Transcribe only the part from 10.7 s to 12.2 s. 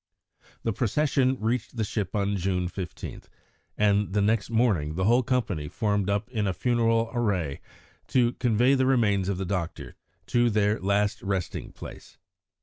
last resting place.